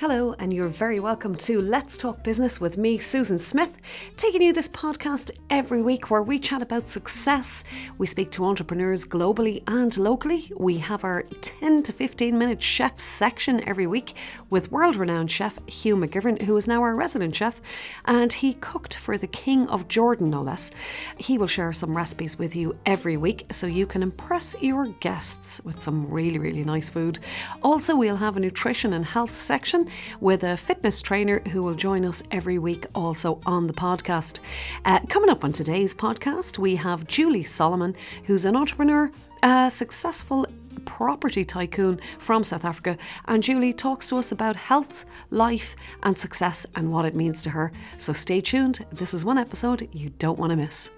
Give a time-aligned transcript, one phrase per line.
[0.00, 3.78] Hello, and you're very welcome to Let's Talk Business with me, Susan Smith,
[4.16, 7.64] taking you this podcast every week where we chat about success.
[7.98, 10.52] We speak to entrepreneurs globally and locally.
[10.56, 14.14] We have our 10 to 15 minute chef section every week
[14.50, 17.60] with world renowned chef Hugh McGivern, who is now our resident chef,
[18.04, 20.70] and he cooked for the King of Jordan, no less.
[21.16, 25.60] He will share some recipes with you every week so you can impress your guests
[25.64, 27.18] with some really, really nice food.
[27.64, 29.87] Also, we'll have a nutrition and health section
[30.20, 34.40] with a fitness trainer who will join us every week also on the podcast.
[34.84, 39.10] Uh, coming up on today's podcast, we have Julie Solomon, who's an entrepreneur,
[39.42, 40.46] a successful
[40.84, 42.96] property tycoon from South Africa.
[43.26, 47.50] And Julie talks to us about health, life, and success and what it means to
[47.50, 47.72] her.
[47.98, 48.84] So stay tuned.
[48.92, 50.90] This is one episode you don't want to miss.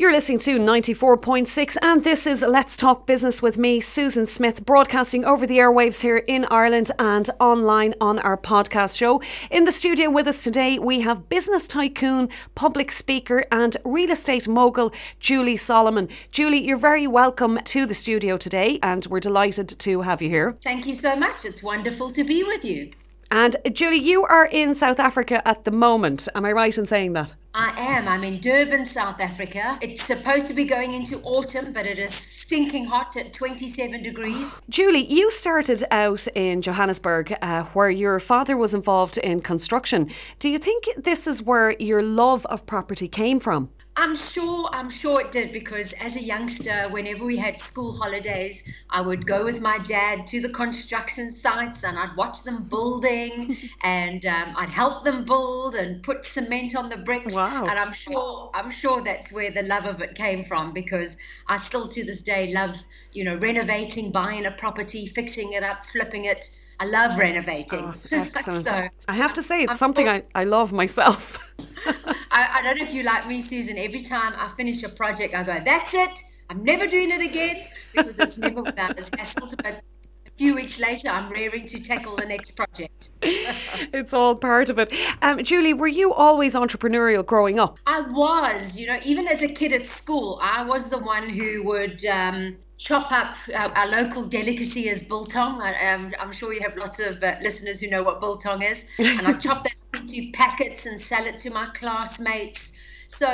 [0.00, 5.26] You're listening to 94.6, and this is Let's Talk Business with me, Susan Smith, broadcasting
[5.26, 9.20] over the airwaves here in Ireland and online on our podcast show.
[9.50, 14.48] In the studio with us today, we have business tycoon, public speaker, and real estate
[14.48, 16.08] mogul, Julie Solomon.
[16.32, 20.56] Julie, you're very welcome to the studio today, and we're delighted to have you here.
[20.64, 21.44] Thank you so much.
[21.44, 22.90] It's wonderful to be with you.
[23.32, 26.28] And Julie, you are in South Africa at the moment.
[26.34, 27.34] Am I right in saying that?
[27.54, 28.08] I am.
[28.08, 29.78] I'm in Durban, South Africa.
[29.80, 34.60] It's supposed to be going into autumn, but it is stinking hot at 27 degrees.
[34.68, 40.10] Julie, you started out in Johannesburg uh, where your father was involved in construction.
[40.38, 43.70] Do you think this is where your love of property came from?
[44.00, 48.66] I'm sure, I'm sure it did because as a youngster, whenever we had school holidays,
[48.88, 53.58] I would go with my dad to the construction sites and I'd watch them building
[53.82, 57.34] and um, I'd help them build and put cement on the bricks.
[57.34, 57.66] Wow.
[57.66, 61.58] And I'm sure, I'm sure that's where the love of it came from because I
[61.58, 66.24] still to this day love, you know, renovating, buying a property, fixing it up, flipping
[66.24, 66.48] it.
[66.80, 67.84] I love oh, renovating.
[67.84, 68.66] Oh, excellent.
[68.66, 71.38] so, I have to say, it's I'm something still, I, I love myself.
[72.30, 73.76] I, I don't know if you like me, Susan.
[73.76, 76.18] Every time I finish a project, I go, that's it.
[76.48, 79.54] I'm never doing it again because it's never without its hassles.
[79.56, 79.82] But a
[80.40, 83.10] few weeks later, I'm raring to tackle the next project.
[83.20, 84.90] it's all part of it.
[85.20, 87.78] Um, Julie, were you always entrepreneurial growing up?
[87.86, 88.80] I was.
[88.80, 92.56] You know, even as a kid at school, I was the one who would um,
[92.78, 95.60] chop up our, our, local delicacy is biltong.
[95.60, 98.88] I, am um, sure you have lots of uh, listeners who know what biltong is.
[98.98, 102.72] And I chop that into packets and sell it to my classmates.
[103.08, 103.28] So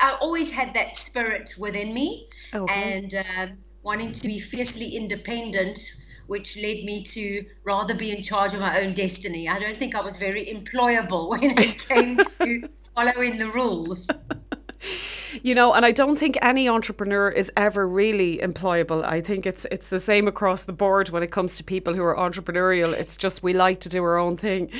[0.00, 2.72] I always had that spirit within me okay.
[2.72, 3.46] and uh,
[3.82, 5.80] wanting to be fiercely independent,
[6.26, 9.48] which led me to rather be in charge of my own destiny.
[9.48, 14.10] I don't think I was very employable when it came to following the rules.
[15.42, 19.02] you know, and I don't think any entrepreneur is ever really employable.
[19.04, 22.02] I think it's it's the same across the board when it comes to people who
[22.02, 22.92] are entrepreneurial.
[22.92, 24.70] It's just we like to do our own thing.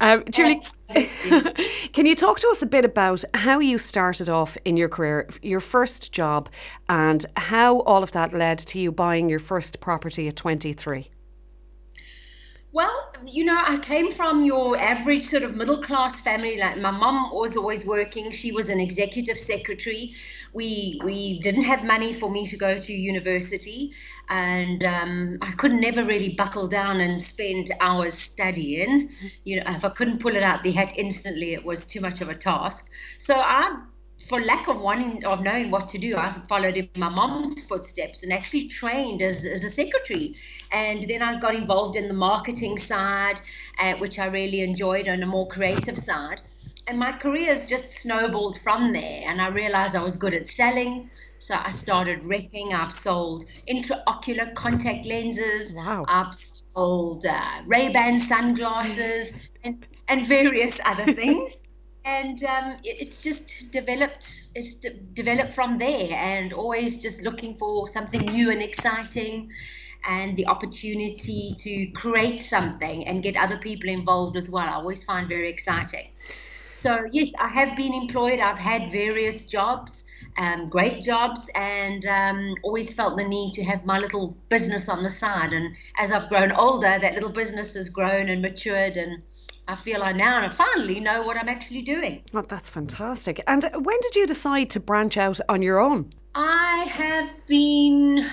[0.00, 0.60] Um, Julie,
[1.92, 5.28] can you talk to us a bit about how you started off in your career,
[5.42, 6.48] your first job,
[6.88, 11.10] and how all of that led to you buying your first property at twenty three?
[12.74, 16.56] Well, you know, I came from your average sort of middle class family.
[16.58, 18.32] Like my mom was always working.
[18.32, 20.12] She was an executive secretary.
[20.54, 23.92] We we didn't have money for me to go to university,
[24.28, 29.08] and um, I could never really buckle down and spend hours studying.
[29.44, 32.20] You know, if I couldn't pull it out the hat instantly, it was too much
[32.22, 32.90] of a task.
[33.18, 33.84] So I
[34.28, 38.22] for lack of wanting of knowing what to do, I followed in my mom's footsteps
[38.22, 40.34] and actually trained as, as a secretary.
[40.74, 43.40] And then I got involved in the marketing side,
[43.78, 46.42] uh, which I really enjoyed, on a more creative side.
[46.88, 49.22] And my career has just snowballed from there.
[49.24, 51.08] And I realized I was good at selling.
[51.38, 52.74] So I started wrecking.
[52.74, 55.74] I've sold intraocular contact lenses.
[55.74, 56.06] Wow.
[56.08, 61.62] I've sold uh, Ray-Ban sunglasses and, and various other things
[62.04, 67.86] and um, it's just developed it's de- developed from there and always just looking for
[67.86, 69.50] something new and exciting
[70.08, 75.04] and the opportunity to create something and get other people involved as well i always
[75.04, 76.08] find very exciting
[76.70, 80.04] so yes i have been employed i've had various jobs
[80.36, 85.02] um, great jobs and um, always felt the need to have my little business on
[85.02, 89.22] the side and as i've grown older that little business has grown and matured and
[89.66, 92.22] I feel I now and I finally know what I'm actually doing.
[92.34, 93.40] Oh, that's fantastic.
[93.46, 96.10] And when did you decide to branch out on your own?
[96.34, 98.28] I have been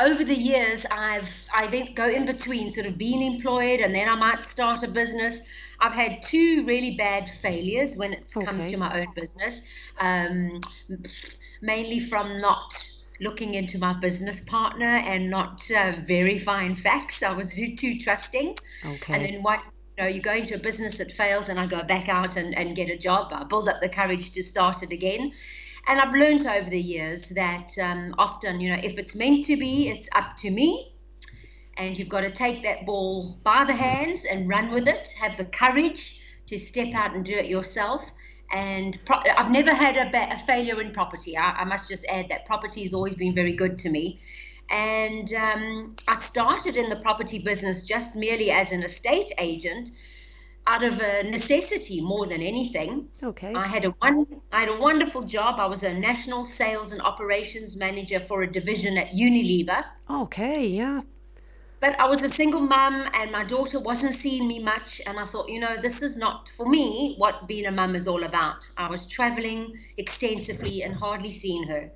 [0.00, 0.86] over the years.
[0.90, 4.88] I've I go in between, sort of being employed, and then I might start a
[4.88, 5.42] business.
[5.78, 8.46] I've had two really bad failures when it okay.
[8.46, 9.62] comes to my own business,
[10.00, 10.60] um,
[11.60, 12.72] mainly from not
[13.20, 17.22] looking into my business partner and not uh, verifying facts.
[17.22, 18.56] I was too, too trusting.
[18.84, 19.14] Okay.
[19.14, 19.60] And then what
[19.96, 22.54] you know, you go into a business that fails and I go back out and,
[22.54, 23.32] and get a job.
[23.32, 25.32] I build up the courage to start it again.
[25.86, 29.56] And I've learned over the years that um, often, you know, if it's meant to
[29.56, 30.92] be, it's up to me.
[31.76, 35.36] And you've got to take that ball by the hands and run with it, have
[35.36, 38.10] the courage to step out and do it yourself.
[38.52, 41.36] And pro- I've never had a, ba- a failure in property.
[41.36, 44.20] I, I must just add that property has always been very good to me.
[44.70, 49.90] And um, I started in the property business just merely as an estate agent
[50.66, 53.08] out of a necessity more than anything.
[53.22, 53.54] Okay.
[53.54, 55.60] I had a one I had a wonderful job.
[55.60, 59.84] I was a national sales and operations manager for a division at Unilever.
[60.08, 61.02] Okay, yeah.
[61.80, 65.24] But I was a single mum and my daughter wasn't seeing me much and I
[65.24, 68.66] thought, you know, this is not for me what being a mum is all about.
[68.78, 71.90] I was traveling extensively and hardly seeing her.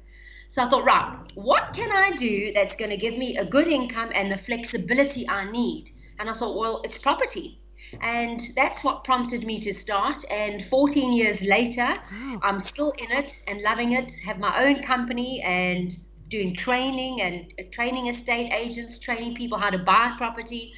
[0.48, 3.68] So I thought, right, what can I do that's going to give me a good
[3.68, 5.90] income and the flexibility I need?
[6.18, 7.60] And I thought, well, it's property.
[8.02, 10.22] And that's what prompted me to start.
[10.30, 12.40] And 14 years later, Wow.
[12.42, 15.96] I'm still in it and loving it, have my own company and
[16.28, 20.74] doing training and training estate agents, training people how to buy property.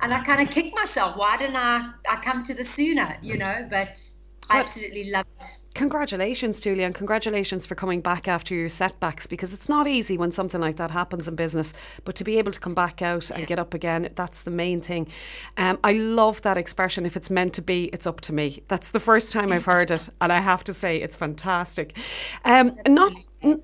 [0.00, 1.16] And I kind of kicked myself.
[1.16, 3.66] Why didn't I, I come to this sooner, you know?
[3.68, 3.96] But
[4.52, 5.56] I absolutely love it.
[5.74, 10.30] Congratulations, Julia, and congratulations for coming back after your setbacks because it's not easy when
[10.30, 11.72] something like that happens in business.
[12.04, 14.82] But to be able to come back out and get up again, that's the main
[14.82, 15.08] thing.
[15.56, 18.62] Um, I love that expression if it's meant to be, it's up to me.
[18.68, 21.96] That's the first time I've heard it, and I have to say it's fantastic.
[22.44, 23.14] Um, not,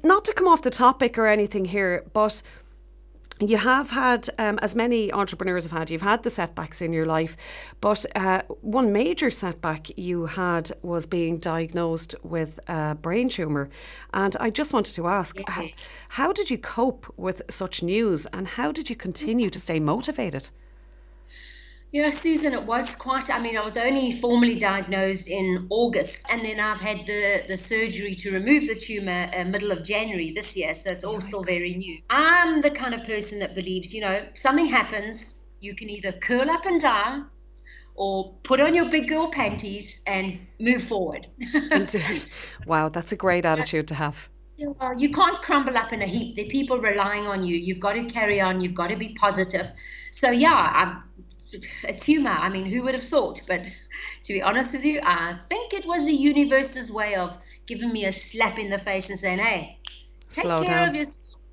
[0.03, 2.43] not to come off the topic or anything here, but
[3.41, 7.07] you have had, um, as many entrepreneurs have had, you've had the setbacks in your
[7.07, 7.37] life,
[7.81, 13.69] but uh, one major setback you had was being diagnosed with a brain tumour.
[14.13, 15.67] And I just wanted to ask, how,
[16.09, 20.51] how did you cope with such news and how did you continue to stay motivated?
[21.91, 23.31] You know, Susan, it was quite.
[23.31, 27.57] I mean, I was only formally diagnosed in August, and then I've had the, the
[27.57, 31.45] surgery to remove the tumor uh, middle of January this year, so it's all still
[31.45, 31.99] very new.
[32.11, 36.51] I'm the kind of person that believes, you know, something happens, you can either curl
[36.51, 37.23] up and die
[37.95, 41.27] or put on your big girl panties and move forward.
[41.73, 42.31] Indeed.
[42.67, 44.29] Wow, that's a great attitude to have.
[44.57, 46.37] You you can't crumble up in a heap.
[46.37, 47.57] There are people relying on you.
[47.57, 48.61] You've got to carry on.
[48.61, 49.71] You've got to be positive.
[50.11, 51.03] So yeah, I'm,
[51.85, 52.31] a tumor.
[52.31, 53.41] I mean, who would have thought?
[53.47, 53.65] But
[54.25, 58.05] to be honest with you, I think it was the universe's way of giving me
[58.05, 59.79] a slap in the face and saying, "Hey,
[60.31, 60.89] take Slow care down.
[60.91, 61.07] of your,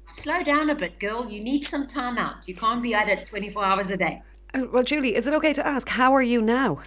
[0.07, 1.29] slow down a bit, girl.
[1.29, 2.47] You need some time out.
[2.47, 4.21] You can't be at it 24 hours a day."
[4.53, 6.79] Uh, Well, Julie, is it okay to ask, how are you now?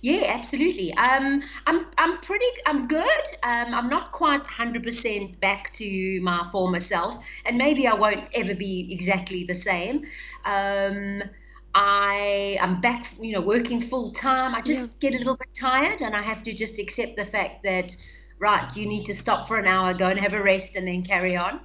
[0.00, 0.92] Yeah, absolutely.
[0.94, 3.24] Um, I'm I'm pretty I'm good.
[3.44, 8.24] Um, I'm not quite hundred percent back to my former self, and maybe I won't
[8.34, 10.04] ever be exactly the same.
[10.44, 11.22] Um,
[11.78, 14.54] I am back, you know, working full time.
[14.54, 17.64] I just get a little bit tired, and I have to just accept the fact
[17.64, 17.94] that
[18.38, 21.02] right, you need to stop for an hour, go and have a rest, and then
[21.02, 21.60] carry on.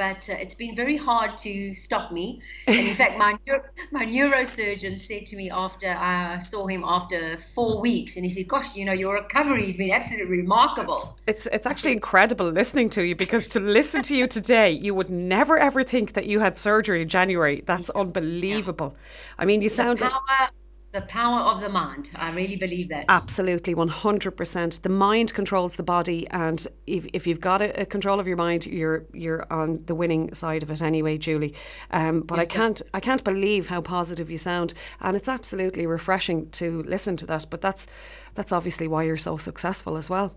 [0.00, 2.40] But uh, it's been very hard to stop me.
[2.66, 7.36] And in fact, my neuro, my neurosurgeon said to me after I saw him after
[7.36, 11.46] four weeks, and he said, "Gosh, you know, your recovery has been absolutely remarkable." It's
[11.56, 15.58] it's actually incredible listening to you because to listen to you today, you would never
[15.58, 17.62] ever think that you had surgery in January.
[17.66, 18.96] That's unbelievable.
[19.38, 20.48] I mean, you sound like Power,
[20.92, 22.10] the power of the mind.
[22.16, 23.04] I really believe that.
[23.08, 24.82] absolutely 100%.
[24.82, 28.36] The mind controls the body and if, if you've got a, a control of your
[28.36, 31.54] mind, you're you're on the winning side of it anyway, Julie.
[31.92, 36.50] Um, but I can't I can't believe how positive you sound and it's absolutely refreshing
[36.50, 37.86] to listen to that, but that's
[38.34, 40.34] that's obviously why you're so successful as well.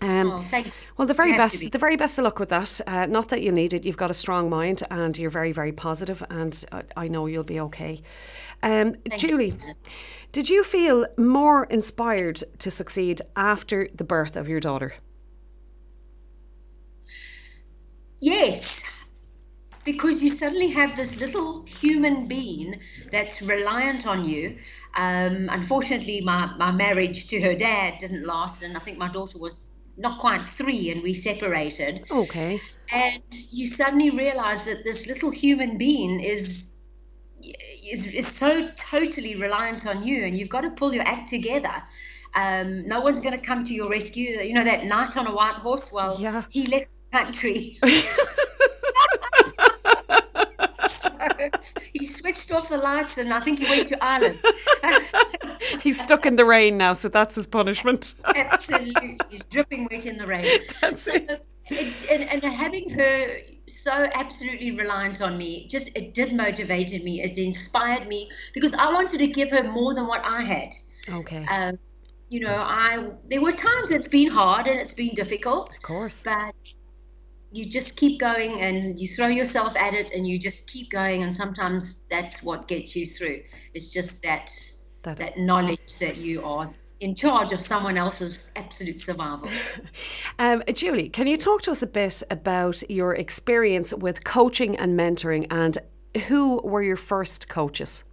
[0.00, 0.72] Um, Oh, thank you.
[0.96, 1.68] Well, the very You best, be.
[1.68, 2.80] the very best of luck with that.
[2.86, 3.84] Uh, not that you need it.
[3.84, 7.44] You've got a strong mind, and you're very, very positive, and I, I know you'll
[7.44, 8.02] be okay.
[8.62, 9.54] Um, Julie,
[10.32, 14.94] did you feel more inspired to succeed after the birth of your daughter?
[18.20, 18.84] Yes,
[19.84, 24.58] because you suddenly have this little human being that's reliant on you.
[24.96, 29.38] Um, unfortunately, my, my marriage to her dad didn't last, and I think my daughter
[29.38, 32.04] was not quite three, and we separated.
[32.10, 32.60] Okay.
[32.90, 36.74] And you suddenly realize that this little human being is.
[37.90, 41.72] Is, is so totally reliant on you, and you've got to pull your act together.
[42.34, 44.40] Um, no one's going to come to your rescue.
[44.40, 45.90] You know that knight on a white horse.
[45.92, 46.42] Well, Yeah.
[46.50, 47.78] he left the country.
[51.92, 54.40] he switched off the lights and I think he went to Ireland.
[55.80, 58.14] He's stuck in the rain now, so that's his punishment.
[58.24, 59.18] Absolutely.
[59.28, 60.60] He's dripping wet in the rain.
[60.80, 61.40] that's it.
[61.70, 65.66] It, and, and having her so absolutely reliant on me.
[65.68, 67.22] Just it did motivated me.
[67.22, 70.74] It inspired me because I wanted to give her more than what I had.
[71.10, 71.44] Okay.
[71.46, 71.78] Um,
[72.28, 75.76] you know, I there were times it's been hard and it's been difficult.
[75.76, 76.24] Of course.
[76.24, 76.80] But
[77.50, 81.22] you just keep going and you throw yourself at it and you just keep going
[81.22, 83.42] and sometimes that's what gets you through.
[83.74, 84.50] It's just that
[85.02, 89.48] that, that knowledge that you are in charge of someone else's absolute survival.
[90.38, 94.98] um, Julie, can you talk to us a bit about your experience with coaching and
[94.98, 95.78] mentoring and
[96.26, 98.04] who were your first coaches?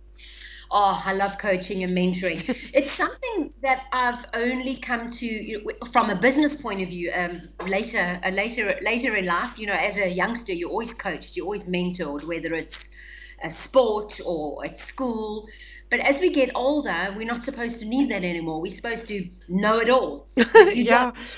[0.71, 2.55] Oh, I love coaching and mentoring.
[2.73, 7.11] it's something that I've only come to you know, from a business point of view.
[7.15, 11.35] Um, later, uh, later, later in life, you know, as a youngster, you're always coached,
[11.35, 12.95] you're always mentored, whether it's
[13.43, 15.47] a sport or at school.
[15.89, 18.61] But as we get older, we're not supposed to need that anymore.
[18.61, 20.27] We're supposed to know it all.
[20.73, 21.11] yeah.
[21.11, 21.37] Don't.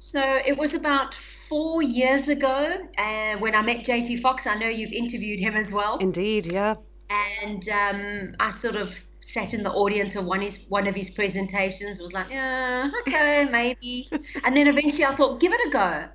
[0.00, 4.46] So it was about four years ago uh, when I met JT Fox.
[4.46, 5.98] I know you've interviewed him as well.
[5.98, 6.76] Indeed, yeah
[7.10, 11.10] and um, I sort of sat in the audience of one his one of his
[11.10, 12.00] presentations.
[12.00, 14.08] Was like, yeah, okay, maybe.
[14.44, 16.08] and then eventually, I thought, give it a go.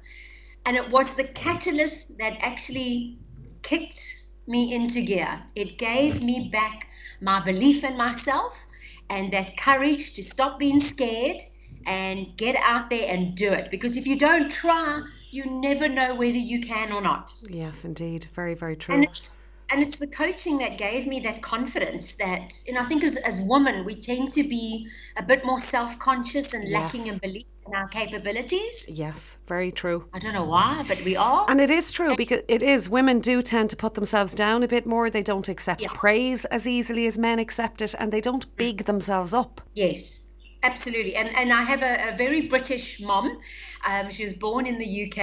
[0.65, 3.17] And it was the catalyst that actually
[3.63, 5.41] kicked me into gear.
[5.55, 6.88] It gave me back
[7.21, 8.65] my belief in myself
[9.09, 11.41] and that courage to stop being scared
[11.85, 13.71] and get out there and do it.
[13.71, 17.33] Because if you don't try, you never know whether you can or not.
[17.50, 18.27] Yes, indeed.
[18.33, 18.95] Very, very true.
[18.95, 22.86] And it's and it's the coaching that gave me that confidence that you know i
[22.86, 26.74] think as, as women we tend to be a bit more self-conscious and yes.
[26.74, 28.89] lacking in belief in our capabilities.
[28.89, 30.05] Yes very true.
[30.13, 31.46] I don't know why but we are.
[31.48, 32.89] And it is true because it is.
[32.89, 35.10] Women do tend to put themselves down a bit more.
[35.10, 35.88] They don't accept yeah.
[35.93, 39.62] praise as easily as men accept it and they don't big themselves up.
[39.74, 40.24] Yes
[40.63, 41.15] absolutely.
[41.15, 43.38] And and i have a, a very british mom
[43.86, 45.20] um, she was born in the uk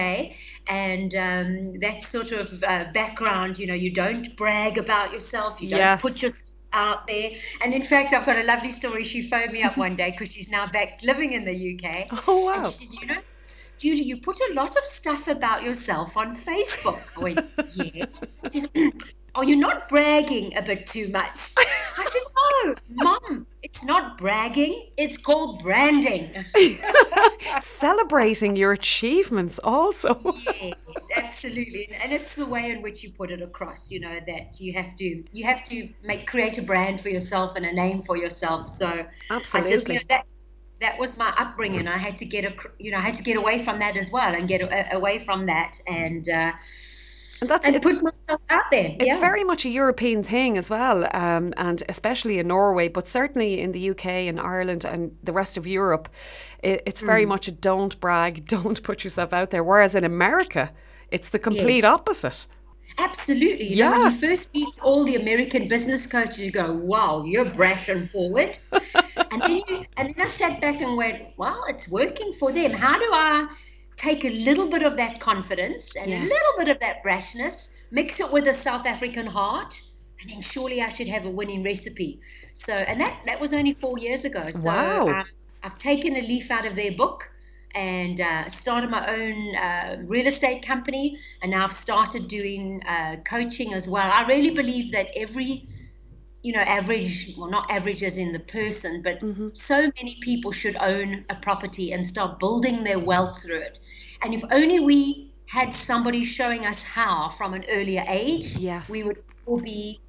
[0.66, 5.68] and um, that sort of uh, background you know you don't brag about yourself you
[5.68, 6.02] don't yes.
[6.02, 7.32] put yourself out there.
[7.62, 9.02] And in fact i've got a lovely story.
[9.02, 12.44] She phoned me up one day because she's now back living in the uk oh
[12.44, 12.58] wow.
[12.58, 13.20] and she you know
[13.80, 17.00] Julie, you put a lot of stuff about yourself on Facebook.
[17.16, 17.40] I went,
[17.74, 18.20] yes.
[18.52, 18.70] She says,
[19.34, 21.54] are you not bragging a bit too much?
[21.56, 24.90] I said, no, mum, it's not bragging.
[24.98, 26.44] It's called branding.
[27.60, 30.20] Celebrating your achievements also.
[30.52, 30.74] yes,
[31.16, 31.88] absolutely.
[32.02, 34.94] And it's the way in which you put it across, you know, that you have
[34.96, 38.68] to you have to make create a brand for yourself and a name for yourself.
[38.68, 39.70] So absolutely.
[39.72, 40.26] Just, you know, that,
[40.80, 41.86] that was my upbringing.
[41.86, 44.10] I had to get a, you know, I had to get away from that as
[44.10, 46.52] well and get a, away from that and uh,
[47.40, 48.96] and that's and put myself out there.
[48.98, 49.20] It's yeah.
[49.20, 53.72] very much a European thing as well, um, and especially in Norway, but certainly in
[53.72, 56.08] the UK and Ireland and the rest of Europe,
[56.62, 57.28] it, it's very mm.
[57.28, 59.64] much a don't brag, don't put yourself out there.
[59.64, 60.72] Whereas in America,
[61.10, 61.84] it's the complete yes.
[61.84, 62.46] opposite.
[63.00, 63.68] Absolutely.
[63.68, 63.90] You yeah.
[63.90, 67.88] Know, when you first meet all the American business coaches, you go, "Wow, you're brash
[67.88, 72.32] and forward." and then you, and then I sat back and went, "Well, it's working
[72.32, 72.72] for them.
[72.72, 73.48] How do I?"
[74.00, 76.20] take a little bit of that confidence and yes.
[76.20, 79.78] a little bit of that brashness, mix it with a South African heart,
[80.22, 82.18] and then surely I should have a winning recipe.
[82.54, 84.44] So, and that that was only four years ago.
[84.52, 85.08] So, wow.
[85.08, 85.24] Um,
[85.62, 87.30] I've taken a leaf out of their book
[87.74, 93.16] and uh, started my own uh, real estate company, and now I've started doing uh,
[93.24, 94.10] coaching as well.
[94.10, 95.68] I really believe that every
[96.42, 99.48] you know, average, well, not average as in the person, but mm-hmm.
[99.52, 103.78] so many people should own a property and start building their wealth through it.
[104.22, 108.90] And if only we had somebody showing us how from an earlier age, yes.
[108.90, 110.00] we would all be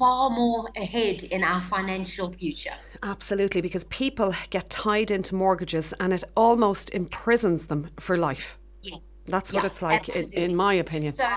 [0.00, 2.72] far more ahead in our financial future.
[3.02, 8.58] Absolutely, because people get tied into mortgages and it almost imprisons them for life.
[8.80, 8.96] Yeah.
[9.26, 11.12] That's what yeah, it's like, in, in, my opinion.
[11.12, 11.28] So,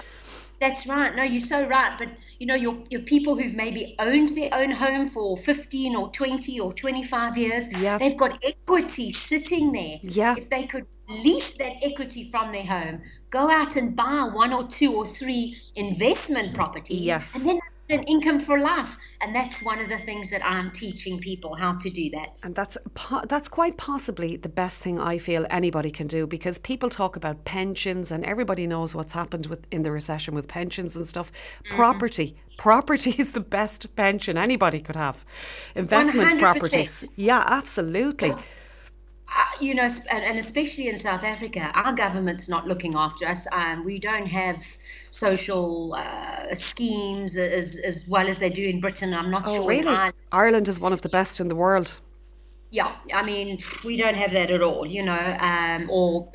[0.62, 1.13] that's right.
[1.13, 1.98] No, you're so right.
[1.98, 2.08] But
[2.39, 6.60] you know, your your people who've maybe owned their own home for 15 or 20
[6.62, 7.98] or 25 years, yeah.
[7.98, 10.00] they've got equity sitting there.
[10.03, 10.36] Yeah.
[10.38, 14.65] If they could lease that equity from their home, go out and buy one or
[14.65, 17.36] two or three investment properties, yes.
[17.36, 17.60] and then
[17.93, 18.97] an income for life.
[19.21, 22.41] And that's one of the things that I'm teaching people how to do that.
[22.43, 22.77] And that's
[23.27, 27.45] that's quite possibly the best thing I feel anybody can do because people talk about
[27.45, 31.31] pensions and everybody knows what's happened with in the recession with pensions and stuff.
[31.31, 31.75] Mm-hmm.
[31.75, 32.35] property.
[32.57, 35.25] Property is the best pension anybody could have.
[35.75, 36.39] Investment 100%.
[36.39, 38.31] properties yeah absolutely
[39.60, 43.48] you know, and, especially in South Africa, our government's not looking after us.
[43.51, 44.63] Um, we don't have
[45.12, 49.13] social uh, schemes as, as well as they do in Britain.
[49.13, 49.69] I'm not oh, sure.
[49.69, 49.88] Really?
[49.88, 50.13] Ireland.
[50.31, 52.00] Ireland is one of the best in the world.
[52.72, 56.27] Yeah, I mean, we don't have that at all, you know, um, or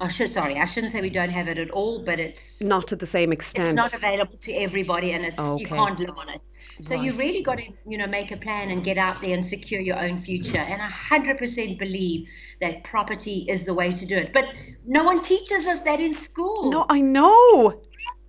[0.00, 2.86] I should sorry, I shouldn't say we don't have it at all, but it's not
[2.88, 3.68] to the same extent.
[3.68, 5.60] It's not available to everybody, and it's okay.
[5.60, 6.48] you can't live on it.
[6.80, 7.04] So right.
[7.04, 9.80] you really got to you know make a plan and get out there and secure
[9.80, 10.58] your own future.
[10.58, 12.28] And I hundred percent believe
[12.60, 14.32] that property is the way to do it.
[14.32, 14.44] But
[14.86, 16.70] no one teaches us that in school.
[16.70, 17.80] No, I know.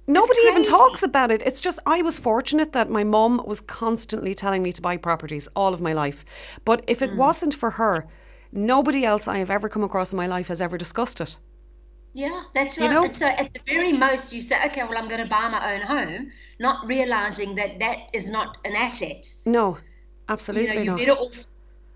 [0.09, 1.43] Nobody even talks about it.
[1.45, 5.49] It's just I was fortunate that my mom was constantly telling me to buy properties
[5.53, 6.23] all of my life.
[6.63, 7.17] But if it mm.
[7.17, 8.05] wasn't for her,
[8.51, 11.37] nobody else I have ever come across in my life has ever discussed it.
[12.13, 12.85] Yeah, that's right.
[12.85, 13.03] You know?
[13.03, 15.75] And so at the very most, you say, okay, well, I'm going to buy my
[15.75, 19.31] own home, not realizing that that is not an asset.
[19.45, 19.77] No,
[20.27, 20.99] absolutely you know, you're not.
[20.99, 21.43] Better off,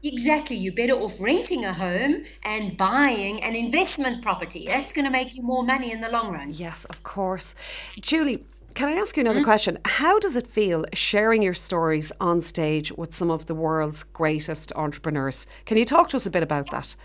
[0.04, 4.66] exactly, you're better off renting a home and buying an investment property.
[4.68, 6.52] That's going to make you more money in the long run.
[6.52, 7.56] Yes, of course.
[8.00, 9.46] Julie, can I ask you another mm-hmm.
[9.46, 9.78] question?
[9.86, 14.72] How does it feel sharing your stories on stage with some of the world's greatest
[14.76, 15.48] entrepreneurs?
[15.66, 16.96] Can you talk to us a bit about that?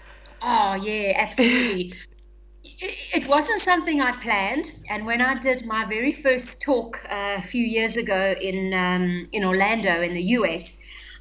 [0.43, 1.95] Oh, yeah, absolutely.
[2.65, 4.73] it wasn't something I'd planned.
[4.91, 9.29] And when I did my very first talk uh, a few years ago in um,
[9.33, 10.79] in Orlando in the US,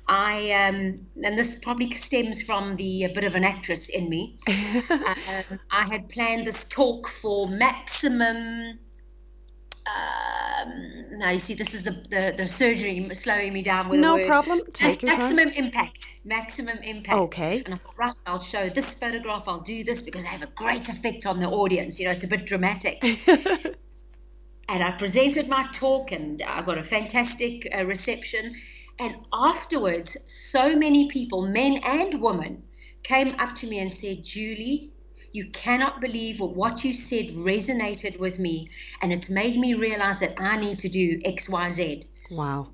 [0.07, 4.37] I um, and this probably stems from the bit of an actress in me.
[4.47, 5.15] uh,
[5.71, 8.79] I had planned this talk for maximum
[9.87, 14.25] um, now you see this is the, the, the surgery slowing me down with no
[14.25, 14.61] problem.
[14.73, 15.65] Take your maximum time.
[15.65, 17.17] impact maximum impact.
[17.17, 17.61] Okay.
[17.65, 20.47] And i thought right i'll show this photograph i'll do this because i have a
[20.47, 21.99] great effect on the audience.
[21.99, 23.03] You know it's a bit dramatic.
[24.67, 28.55] And i presented my talk and i got a fantastic uh, reception.
[28.97, 32.63] And afterwards so many people men and women
[33.03, 34.94] came up to me and said julie
[35.35, 38.69] you cannot believe what you said resonated with me,
[39.01, 42.03] and it's made me realize that I need to do X, Y, Z.
[42.31, 42.69] Wow.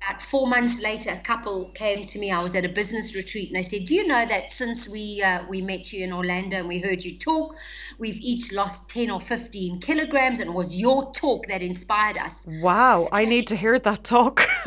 [0.00, 2.30] About four months later, a couple came to me.
[2.30, 5.22] I was at a business retreat, and they said, "Do you know that since we
[5.22, 7.54] uh, we met you in Orlando and we heard you talk,
[7.98, 12.46] we've each lost ten or fifteen kilograms, and it was your talk that inspired us."
[12.62, 13.10] Wow!
[13.12, 14.48] I need to hear that talk.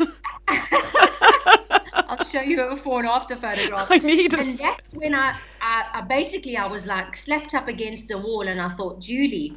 [2.10, 3.86] I'll show you a before and after photograph.
[3.90, 4.34] I need.
[4.34, 8.48] And that's when I, I, I basically I was like slapped up against a wall,
[8.48, 9.56] and I thought, Julie,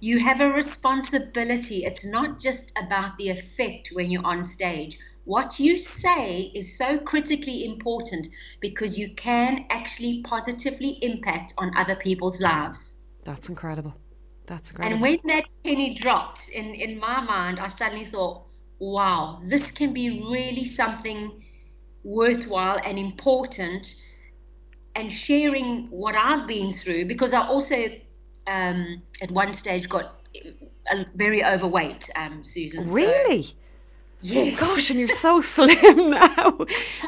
[0.00, 1.84] you have a responsibility.
[1.84, 4.98] It's not just about the effect when you're on stage.
[5.26, 8.28] What you say is so critically important
[8.60, 12.98] because you can actually positively impact on other people's lives.
[13.24, 13.94] That's incredible.
[14.46, 14.94] That's incredible.
[14.94, 18.42] And when that penny dropped in, in my mind, I suddenly thought,
[18.78, 21.42] wow, this can be really something
[22.04, 23.96] worthwhile and important
[24.94, 27.88] and sharing what I've been through because I also
[28.46, 30.20] um, at one stage got
[31.14, 32.88] very overweight, um, Susan.
[32.90, 33.42] Really?
[33.42, 33.54] So,
[34.20, 34.60] yes.
[34.60, 36.58] Gosh, and you're so slim now.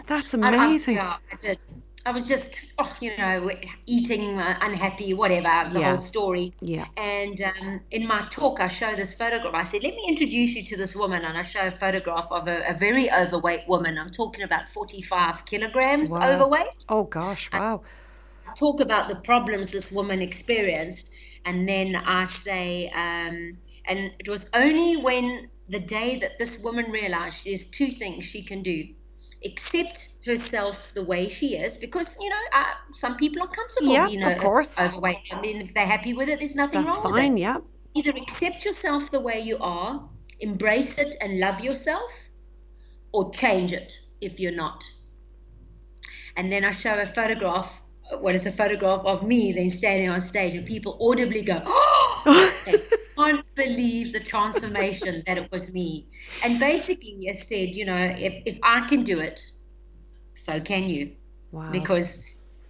[0.07, 0.99] That's amazing.
[0.99, 1.59] I, I, yeah, I did.
[2.07, 3.51] I was just, oh, you know,
[3.85, 5.89] eating, uh, unhappy, whatever, the yeah.
[5.89, 6.55] whole story.
[6.61, 6.87] Yeah.
[6.97, 9.53] And um, in my talk, I show this photograph.
[9.53, 11.25] I said, let me introduce you to this woman.
[11.25, 13.99] And I show a photograph of a, a very overweight woman.
[13.99, 16.31] I'm talking about 45 kilograms wow.
[16.31, 16.87] overweight.
[16.89, 17.51] Oh, gosh.
[17.53, 17.83] Wow.
[18.49, 21.13] I talk about the problems this woman experienced.
[21.45, 26.93] And then I say, um, and it was only when the day that this woman
[26.93, 28.87] realized there's two things she can do
[29.47, 34.09] accept herself the way she is because you know uh, some people are comfortable yeah,
[34.09, 34.81] you know of course.
[34.81, 35.29] overweight.
[35.33, 37.43] I mean if they're happy with it there's nothing that's wrong fine with it.
[37.43, 37.59] yeah.
[37.95, 40.09] Either accept yourself the way you are
[40.41, 42.29] embrace it and love yourself
[43.13, 44.85] or change it if you're not.
[46.37, 47.81] And then i show a photograph
[48.21, 52.53] what is a photograph of me then standing on stage and people audibly go oh
[53.17, 56.07] can't believe the transformation that it was me.
[56.45, 59.45] And basically, I said, you know, if, if I can do it,
[60.35, 61.13] so can you.
[61.53, 61.73] Wow.
[61.73, 62.25] Because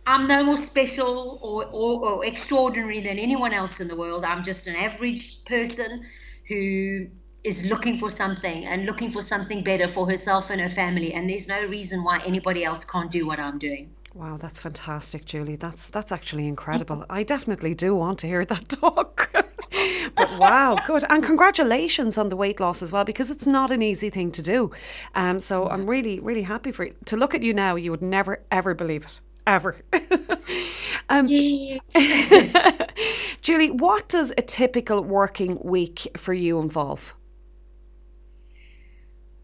[0.06, 4.24] I'm no more special or, or, or extraordinary than anyone else in the world.
[4.24, 6.06] I'm just an average person
[6.48, 7.08] who
[7.42, 11.14] is looking for something and looking for something better for herself and her family.
[11.14, 13.90] And there's no reason why anybody else can't do what I'm doing.
[14.14, 15.56] Wow, that's fantastic, Julie.
[15.56, 17.04] That's that's actually incredible.
[17.10, 19.30] I definitely do want to hear that talk.
[20.14, 21.04] but wow, good.
[21.08, 24.42] And congratulations on the weight loss as well, because it's not an easy thing to
[24.42, 24.70] do.
[25.14, 26.94] Um, so I'm really, really happy for you.
[27.06, 29.20] To look at you now, you would never, ever believe it.
[29.46, 29.76] Ever.
[31.08, 31.28] um,
[33.42, 37.14] Julie, what does a typical working week for you involve?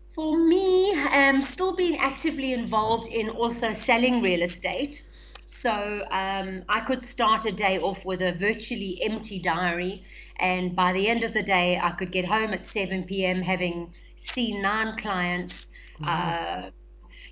[0.09, 5.03] For me, um, still being actively involved in also selling real estate.
[5.47, 10.03] So um, I could start a day off with a virtually empty diary,
[10.42, 13.42] and by the end of the day, I could get home at 7 p.m.
[13.42, 15.72] having seen nine clients.
[16.05, 16.70] Uh,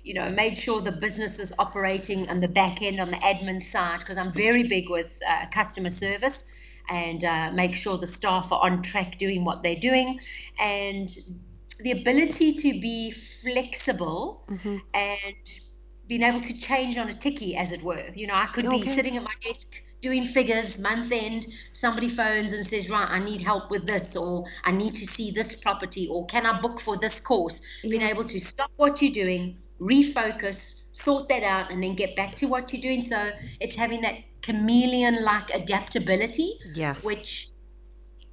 [0.01, 3.61] you know, made sure the business is operating on the back end, on the admin
[3.61, 6.49] side, because I'm very big with uh, customer service.
[6.89, 10.19] and uh, make sure the staff are on track doing what they're doing,
[10.59, 11.09] and
[11.81, 14.77] the ability to be flexible mm-hmm.
[14.93, 15.45] and
[16.07, 18.05] being able to change on a ticky, as it were.
[18.15, 18.79] You know, I could okay.
[18.79, 23.19] be sitting at my desk doing figures month end somebody phones and says right i
[23.19, 26.79] need help with this or i need to see this property or can i book
[26.79, 27.61] for this course?
[27.83, 27.91] Yeah.
[27.91, 32.35] being able to stop what you're doing refocus sort that out and then get back
[32.35, 33.01] to what you're doing.
[33.01, 37.05] So it's having that chameleon like adaptability yes.
[37.05, 37.49] which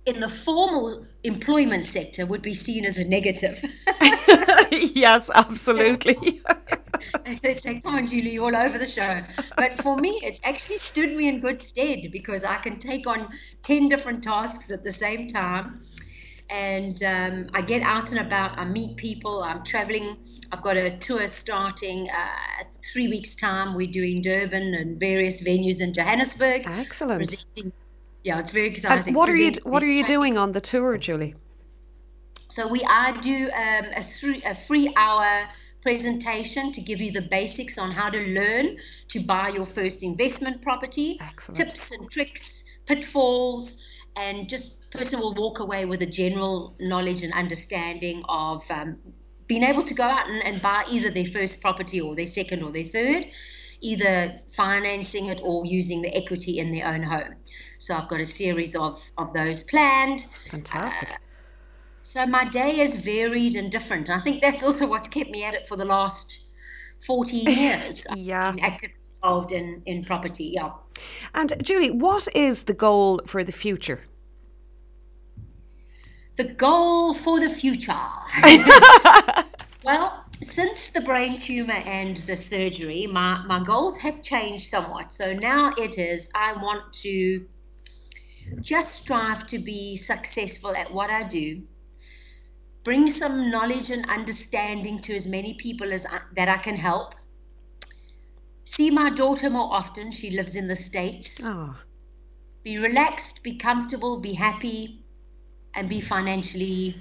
[0.06, 3.62] in the formal employment sector would be seen as a negative.
[4.70, 6.42] Yes absolutely
[7.42, 9.22] they say, come on, Julie, all over the show.
[9.56, 13.28] But for me, it's actually stood me in good stead because I can take on
[13.62, 15.82] 10 different tasks at the same time.
[16.50, 20.16] And um, I get out and about, I meet people, I'm traveling.
[20.50, 23.74] I've got a tour starting uh, three weeks' time.
[23.74, 26.62] We're doing Durban and various venues in Johannesburg.
[26.66, 27.44] Excellent.
[28.22, 29.08] Yeah, it's very exciting.
[29.08, 31.34] And what are you What are you doing on the tour, Julie?
[32.34, 35.48] So we I do um, a, three, a free hour
[35.88, 38.76] presentation to give you the basics on how to learn
[39.08, 41.56] to buy your first investment property, Excellent.
[41.56, 43.82] tips and tricks, pitfalls,
[44.14, 48.98] and just person will walk away with a general knowledge and understanding of um,
[49.46, 52.62] being able to go out and, and buy either their first property or their second
[52.62, 53.24] or their third
[53.80, 57.34] either financing it or using the equity in their own home.
[57.78, 60.24] So I've got a series of, of those planned.
[60.50, 61.12] Fantastic.
[61.12, 61.27] Uh,
[62.08, 64.08] so my day is varied and different.
[64.08, 66.54] I think that's also what's kept me at it for the last
[67.06, 68.06] 14 years.
[68.16, 68.54] yeah.
[68.62, 70.70] Actively involved in, in property, yeah.
[71.34, 74.04] And Julie, what is the goal for the future?
[76.36, 77.92] The goal for the future.
[79.84, 85.12] well, since the brain tumor and the surgery, my, my goals have changed somewhat.
[85.12, 87.44] So now it is I want to
[88.62, 91.60] just strive to be successful at what I do
[92.84, 97.14] bring some knowledge and understanding to as many people as I, that I can help.
[98.64, 100.10] See my daughter more often.
[100.12, 101.40] She lives in the States.
[101.44, 101.74] Oh.
[102.62, 105.04] Be relaxed, be comfortable, be happy,
[105.74, 106.96] and be financially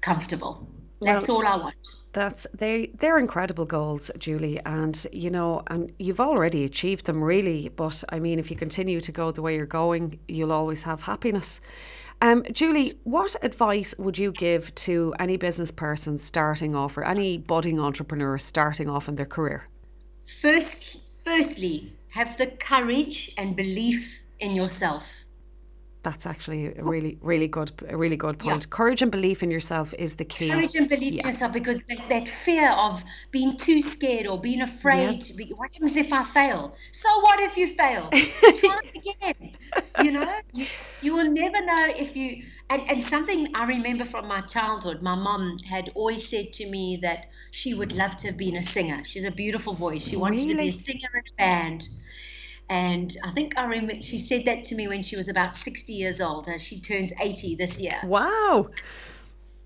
[0.00, 0.68] comfortable.
[1.00, 1.76] That's well, all I want.
[2.12, 7.68] That's they they're incredible goals, Julie, and you know, and you've already achieved them really.
[7.68, 11.02] But I mean, if you continue to go the way you're going, you'll always have
[11.02, 11.60] happiness.
[12.22, 17.38] Um, Julie, what advice would you give to any business person starting off or any
[17.38, 19.68] budding entrepreneur starting off in their career?
[20.40, 25.24] First, firstly, have the courage and belief in yourself
[26.02, 28.64] that's actually a really, really good, a really good point.
[28.64, 28.68] Yeah.
[28.70, 30.50] Courage and belief in yourself is the key.
[30.50, 31.22] Courage and belief yeah.
[31.22, 35.22] in yourself, because that, that, fear of being too scared or being afraid.
[35.28, 35.36] Yeah.
[35.36, 36.74] Be, what happens if I fail?
[36.92, 38.08] So what if you fail?
[38.56, 39.52] Try again.
[40.02, 40.66] You know, you,
[41.02, 42.44] you will never know if you.
[42.68, 46.98] And, and something I remember from my childhood, my mom had always said to me
[47.02, 49.02] that she would love to have been a singer.
[49.04, 50.08] She's a beautiful voice.
[50.08, 50.52] She wanted really?
[50.52, 51.88] to be a singer in a band.
[52.68, 55.92] And I think I remember she said that to me when she was about 60
[55.92, 56.48] years old.
[56.48, 58.00] Uh, she turns 80 this year.
[58.04, 58.70] Wow.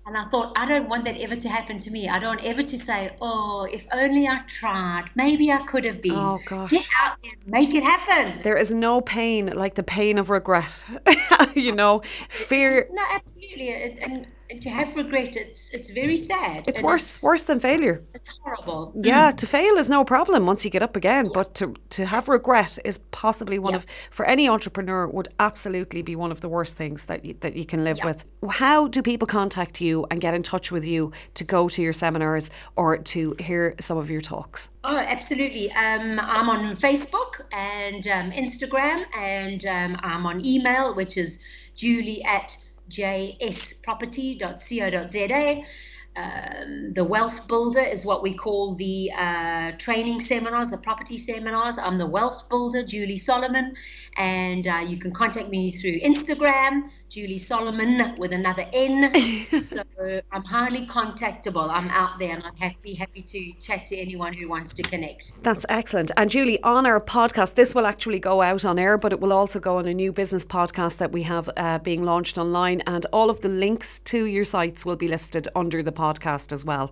[0.07, 2.07] And I thought, I don't want that ever to happen to me.
[2.07, 5.05] I don't ever to say, oh, if only I tried.
[5.15, 6.13] Maybe I could have been.
[6.13, 6.69] Oh, gosh.
[6.69, 8.41] Get out there, make it happen.
[8.43, 10.85] There is no pain like the pain of regret.
[11.55, 12.87] you oh, know, fear.
[12.91, 13.71] No, absolutely.
[13.99, 14.27] And
[14.61, 16.67] to have regret, it's it's very sad.
[16.67, 18.03] It's worse it's, worse than failure.
[18.13, 18.93] It's horrible.
[18.95, 19.37] Yeah, mm.
[19.37, 21.31] to fail is no problem once you get up again, yeah.
[21.33, 23.77] but to to have regret is possibly one yeah.
[23.77, 27.55] of for any entrepreneur would absolutely be one of the worst things that you, that
[27.55, 28.05] you can live yeah.
[28.05, 28.25] with.
[28.49, 31.93] How do people contact you and get in touch with you to go to your
[31.93, 34.69] seminars or to hear some of your talks?
[34.83, 35.71] Oh, absolutely.
[35.71, 41.39] Um, I'm on Facebook and um, Instagram, and um, I'm on email, which is
[41.75, 42.55] Julie at
[42.89, 45.63] jsproperty.co.za.
[46.17, 51.77] Um, the wealth builder is what we call the uh, training seminars, the property seminars.
[51.77, 53.75] I'm the wealth builder, Julie Solomon,
[54.15, 59.09] and uh, you can contact me through Instagram, Julie Solomon with another N.
[59.63, 59.81] so
[60.33, 61.69] I'm highly contactable.
[61.71, 64.83] I'm out there and I'd have, be happy to chat to anyone who wants to
[64.83, 65.31] connect.
[65.41, 66.11] That's excellent.
[66.17, 69.31] And Julie, on our podcast, this will actually go out on air, but it will
[69.31, 72.81] also go on a new business podcast that we have uh, being launched online.
[72.85, 76.65] And all of the links to your sites will be listed under the podcast as
[76.65, 76.91] well.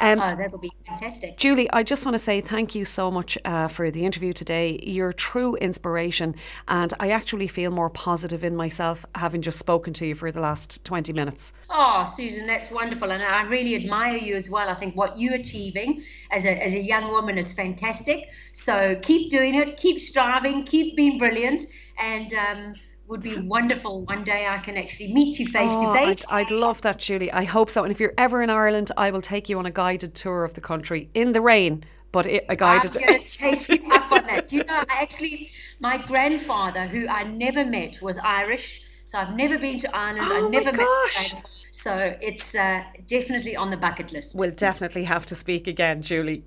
[0.00, 1.36] Um, oh, that'll be fantastic.
[1.36, 4.80] Julie, I just want to say thank you so much uh, for the interview today.
[4.82, 6.34] You're true inspiration.
[6.66, 10.30] And I actually feel more positive in myself having just just spoken to you for
[10.30, 11.52] the last 20 minutes.
[11.68, 13.10] Oh, Susan, that's wonderful.
[13.10, 14.68] And I really admire you as well.
[14.68, 18.30] I think what you're achieving as a, as a young woman is fantastic.
[18.52, 21.64] So keep doing it, keep striving, keep being brilliant.
[21.98, 22.74] And, um,
[23.08, 26.24] would be wonderful one day I can actually meet you face Oh, to face.
[26.32, 27.32] I'd, I'd love that, Julie.
[27.32, 27.82] I hope so.
[27.82, 30.54] And if you're ever in Ireland, I will take you on a guided tour of
[30.54, 31.82] the country in the rain,
[32.12, 32.92] but it, a I'm guided.
[32.92, 34.52] going to take you up on that.
[34.52, 38.86] You know, I actually, my grandfather, who I never met, was Irish.
[39.10, 40.28] So I've never been to Ireland.
[40.30, 41.30] Oh I've never met my gosh.
[41.32, 41.54] grandfather.
[41.72, 44.36] So it's uh, definitely on the bucket list.
[44.36, 46.44] We'll definitely have to speak again, Julie.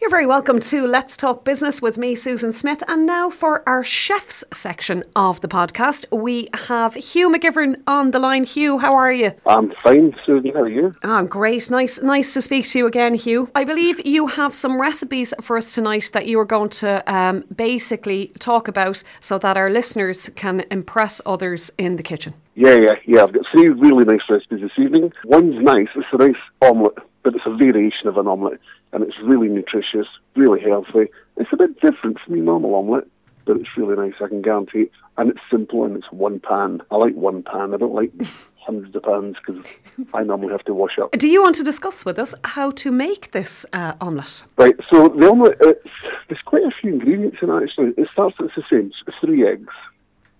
[0.00, 2.84] You're very welcome to Let's Talk Business with me, Susan Smith.
[2.86, 8.20] And now for our chefs section of the podcast, we have Hugh McGivern on the
[8.20, 8.44] line.
[8.44, 9.32] Hugh, how are you?
[9.44, 10.52] I'm fine, Susan.
[10.54, 10.92] How are you?
[11.02, 11.68] Ah, great.
[11.68, 13.50] Nice nice to speak to you again, Hugh.
[13.56, 17.44] I believe you have some recipes for us tonight that you are going to um,
[17.54, 22.34] basically talk about so that our listeners can impress others in the kitchen.
[22.54, 23.22] Yeah, yeah, yeah.
[23.24, 25.12] I've got three really nice recipes this evening.
[25.24, 25.88] One's nice.
[25.96, 28.60] It's a nice omelette, but it's a variation of an omelette,
[28.92, 31.06] and it's really nutritious, really healthy.
[31.36, 33.06] It's a bit different from your normal omelette,
[33.44, 34.14] but it's really nice.
[34.20, 34.92] I can guarantee it.
[35.16, 36.80] And it's simple, and it's one pan.
[36.90, 37.74] I like one pan.
[37.74, 38.12] I don't like
[38.68, 39.66] hundreds of pans because
[40.14, 41.12] I normally have to wash up.
[41.12, 44.44] Do you want to discuss with us how to make this uh, omelette?
[44.56, 45.58] Right, so the omelette,
[46.28, 47.94] there's quite a few ingredients in it actually.
[47.96, 49.72] It starts, it's the same, it's three eggs.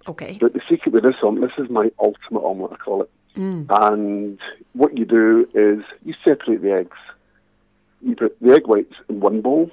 [0.07, 0.38] Okay.
[0.41, 3.11] But the secret with this omelette, this is my ultimate omelette, I call it.
[3.37, 3.67] Mm.
[3.71, 4.38] And
[4.73, 6.97] what you do is you separate the eggs.
[8.01, 9.71] You put the egg whites in one bowl.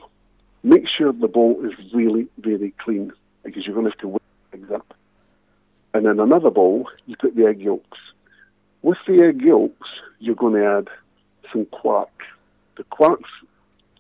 [0.63, 3.11] Make sure the bowl is really, really clean
[3.43, 4.93] because you're going to have to whip the eggs up.
[5.93, 7.99] And in another bowl, you put the egg yolks.
[8.81, 9.89] With the egg yolks,
[10.19, 10.87] you're going to add
[11.51, 12.11] some quark.
[12.77, 13.29] The quark's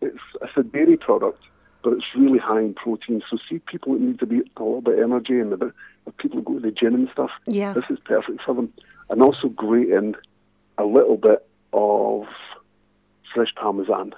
[0.01, 1.41] it's, it's a dairy product,
[1.83, 3.21] but it's really high in protein.
[3.29, 5.73] So see people that need to be a little bit of energy and a bit
[6.17, 7.31] people that go to the gym and stuff.
[7.47, 7.73] Yeah.
[7.73, 8.71] This is perfect for them.
[9.09, 10.15] And also grate in
[10.77, 12.25] a little bit of
[13.33, 14.13] fresh parmesan,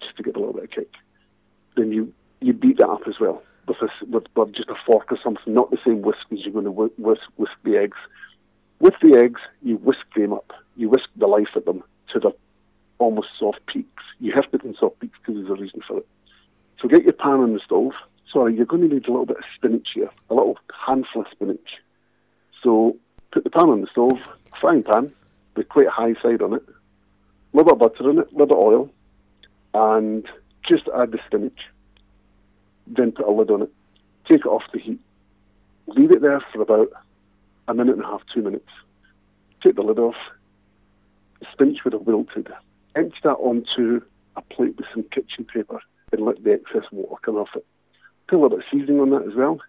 [0.00, 0.92] just to give a little bit of kick.
[1.76, 5.12] Then you, you beat that up as well with, a, with, with just a fork
[5.12, 7.98] or something, not the same whisk as you're going to whisk, whisk, the eggs.
[8.80, 10.52] With the eggs, you whisk them up.
[10.76, 12.32] You whisk the life at them to the
[12.98, 14.02] almost soft peaks.
[14.18, 16.06] You have to put in soft peaks because there's a reason for it.
[16.80, 17.92] So get your pan on the stove.
[18.32, 21.28] Sorry, you're going to need a little bit of spinach here, a little handful of
[21.30, 21.78] spinach.
[22.62, 22.96] So
[23.32, 24.18] put the pan on the stove,
[24.60, 25.12] frying pan,
[25.56, 28.36] with quite a high side on it, a little bit of butter in it, a
[28.36, 28.90] little bit of oil,
[29.74, 30.28] and
[30.66, 31.58] just add the spinach.
[32.86, 33.72] Then put a lid on it.
[34.28, 35.00] Take it off the heat.
[35.86, 36.88] Leave it there for about
[37.68, 38.68] a minute and a half, two minutes.
[39.62, 40.16] Take the lid off.
[41.40, 42.48] The spinach would have wilted.
[42.94, 44.00] Empty that onto
[44.36, 45.80] a plate with some kitchen paper
[46.12, 47.64] and let the excess water come off it.
[48.28, 49.60] Put a little bit of seasoning on that as well.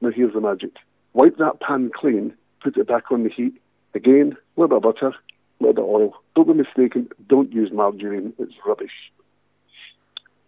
[0.00, 0.72] Now here's the magic.
[1.12, 3.60] Wipe that pan clean, put it back on the heat.
[3.94, 6.14] Again, a little bit of butter, a little bit of oil.
[6.34, 9.12] Don't be mistaken, don't use margarine, it's rubbish.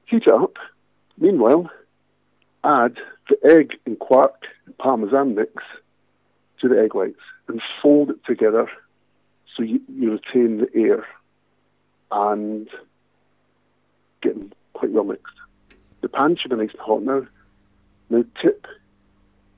[0.07, 0.57] Heat it up.
[1.19, 1.71] Meanwhile,
[2.65, 2.97] add
[3.29, 5.63] the egg and quark and parmesan mix
[6.61, 8.69] to the egg whites and fold it together
[9.57, 11.07] so you, you retain the air
[12.11, 12.69] and
[14.23, 15.35] get them quite well mixed.
[16.01, 17.27] The pan should be nice and hot now.
[18.11, 18.67] Now tip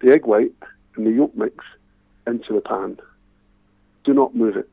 [0.00, 0.54] the egg white
[0.96, 1.64] and the yolk mix
[2.28, 2.98] into the pan.
[4.04, 4.68] Do not move it.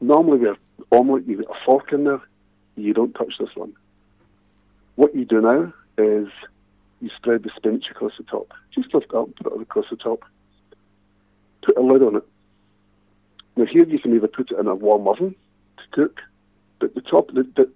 [0.00, 0.56] Normally have
[0.92, 2.20] omelette, you get a fork in there,
[2.76, 3.74] you don't touch this one.
[4.96, 6.28] What you do now is
[7.00, 8.52] you spread the spinach across the top.
[8.74, 10.24] Just lift up, put it across the top.
[11.62, 12.24] Put a lid on it.
[13.56, 15.34] Now here you can either put it in a warm oven
[15.76, 16.20] to cook,
[16.78, 17.72] but the top the, the,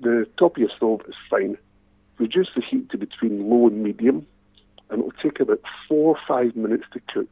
[0.00, 1.58] the top of your stove is fine.
[2.18, 4.26] Reduce the heat to between low and medium,
[4.88, 7.28] and it will take about four or five minutes to cook.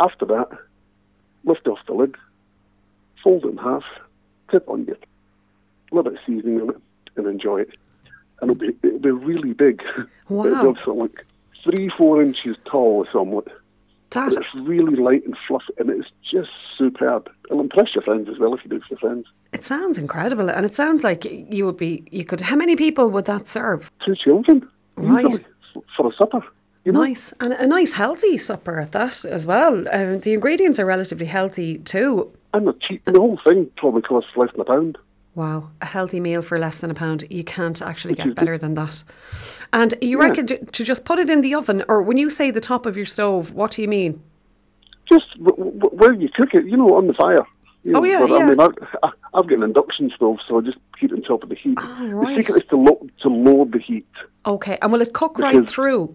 [0.00, 0.48] After that,
[1.44, 2.14] lift off the lid,
[3.22, 3.84] fold it in half,
[4.50, 6.76] tip on your a little bit of seasoning on it,
[7.16, 7.70] and enjoy it.
[8.40, 9.82] And it'll be it'll be really big.
[10.28, 10.46] Wow.
[10.46, 11.24] It'll be something like
[11.62, 13.48] three, four inches tall, this omelette.
[14.10, 17.28] That It's really light and fluffy, and it's just superb.
[17.46, 19.26] It'll impress your friends as well if you do it for your friends.
[19.52, 22.04] it sounds incredible, and it sounds like you would be.
[22.10, 22.40] You could.
[22.40, 23.90] How many people would that serve?
[24.04, 25.44] Two children, Right.
[25.96, 26.42] for a supper.
[26.84, 27.00] You know?
[27.00, 29.86] Nice and a nice healthy supper at that as well.
[29.90, 32.30] Um, the ingredients are relatively healthy too.
[32.52, 34.98] And the cheap, the whole thing probably costs less than a pound.
[35.34, 37.24] Wow, a healthy meal for less than a pound.
[37.30, 39.02] You can't actually get better than that.
[39.72, 40.28] And you Yeah.
[40.28, 42.86] reckon to, to just put it in the oven, or when you say the top
[42.86, 44.22] of your stove, what do you mean?
[45.10, 47.44] Just w- w- where you cook it, you know, on the fire.
[47.82, 48.36] You Oh, yeah, but yeah.
[48.36, 48.68] I mean, I,
[49.34, 51.78] I've got an induction stove, so I just keep it on top of the heat.
[51.80, 54.06] Ah, The secret is to, lo- to load the heat.
[54.46, 56.14] Okay, and will it cook right through?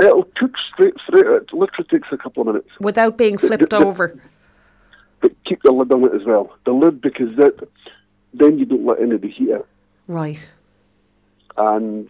[0.00, 1.36] It'll cook straight through.
[1.36, 2.68] It literally takes a couple of minutes.
[2.80, 4.14] Without being flipped the- over.
[5.20, 6.56] But keep the lid on it as well.
[6.64, 7.68] The lid because that
[8.32, 9.66] then you don't let any of the heat out,
[10.06, 10.54] Right.
[11.58, 12.08] and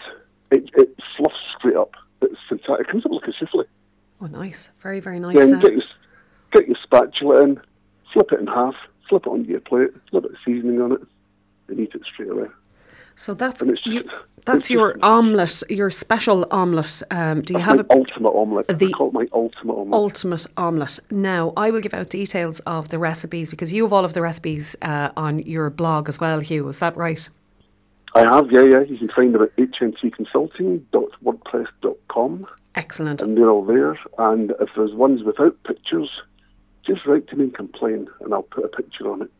[0.52, 1.94] it, it fluffs straight up.
[2.22, 2.86] It's fantastic.
[2.86, 3.64] It comes up like a souffle.
[4.20, 4.68] Oh, nice.
[4.80, 5.34] Very, very nice.
[5.50, 5.82] Then uh, get your,
[6.52, 7.60] get your spatula in,
[8.12, 8.74] flip it in half,
[9.08, 11.00] flip it onto your plate, a little bit of seasoning on it,
[11.68, 12.46] and eat it straight away.
[13.16, 14.04] So that's you,
[14.46, 17.02] that's your omelette, your special omelette.
[17.10, 18.68] Um, do you have a ultimate omelette.
[18.68, 19.94] the- I call it my ultimate omelette.
[19.94, 20.98] ultimate omelette.
[21.10, 24.22] Now, I will give out details of the recipes because you have all of the
[24.22, 26.66] recipes uh, on your blog as well, Hugh.
[26.68, 27.28] Is that right?
[28.14, 28.80] I have, yeah, yeah.
[28.80, 33.22] You can find them at hntconsulting.wordpress.com, Excellent.
[33.22, 33.96] and they're all there.
[34.18, 36.10] And if there's ones without pictures,
[36.84, 39.30] just write to me and complain, and I'll put a picture on it.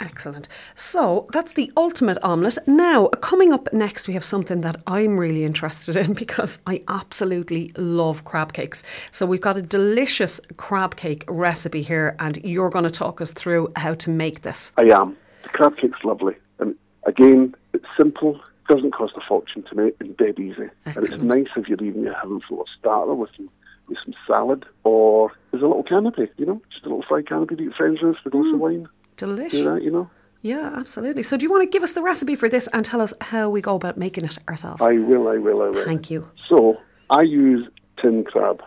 [0.00, 0.48] Excellent.
[0.76, 2.58] So that's the ultimate omelette.
[2.66, 7.72] Now, coming up next, we have something that I'm really interested in because I absolutely
[7.76, 8.84] love crab cakes.
[9.10, 13.32] So we've got a delicious crab cake recipe here, and you're going to talk us
[13.32, 14.72] through how to make this.
[14.76, 15.16] I am.
[15.42, 16.36] The crab cake's lovely.
[16.60, 20.68] And again, it's simple, doesn't cost a fortune to make, and dead easy.
[20.84, 23.50] And it's nice if you're even having for a starter with some,
[23.88, 27.56] with some salad, or there's a little canopy, you know, just a little fried canopy
[27.56, 28.58] to eat friends with, a glass of mm.
[28.58, 28.88] wine.
[29.18, 29.64] Do Delicious.
[29.64, 30.08] that, you know.
[30.42, 31.22] Yeah, absolutely.
[31.24, 33.50] So, do you want to give us the recipe for this and tell us how
[33.50, 34.80] we go about making it ourselves?
[34.80, 35.84] I will, I will, I will.
[35.84, 36.30] Thank you.
[36.48, 37.68] So I use
[38.00, 38.62] tin crab.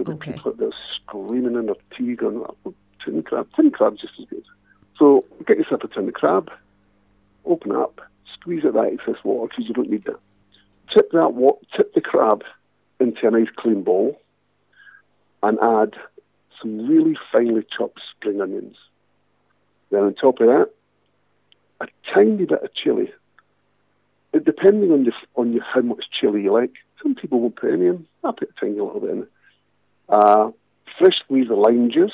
[0.00, 0.32] Okay.
[0.32, 2.70] people out there screaming in their tea going, "Oh, uh,
[3.04, 4.44] tin crab, tin crab just as good.
[4.98, 6.50] So get yourself a tin of crab,
[7.44, 8.00] open it up,
[8.32, 10.18] squeeze out that excess water because you don't need that.
[10.88, 12.42] Tip that wa- tip the crab
[12.98, 14.20] into a nice clean bowl,
[15.42, 15.94] and add
[16.60, 18.76] some really finely chopped spring onions.
[19.94, 20.70] Then on top of that,
[21.80, 23.12] a tiny bit of chili
[24.42, 27.86] depending on the, on your, how much chili you like, some people won't put any
[27.86, 28.06] in.
[28.22, 29.26] I put a tiny little bit in.
[30.08, 30.50] Uh,
[30.98, 32.12] fresh squeeze of lime juice.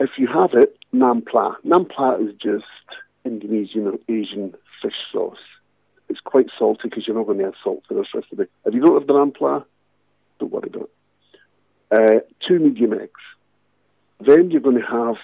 [0.00, 1.56] If you have it, nampla.
[1.66, 2.64] Nampla is just
[3.24, 5.38] Indonesian or Asian fish sauce.
[6.08, 8.50] It's quite salty because you're not going to add salt to this recipe.
[8.64, 9.64] If you don't have the nampla,
[10.38, 12.20] don't worry about it.
[12.20, 13.20] Uh, two medium eggs.
[14.20, 15.16] Then you're going to have,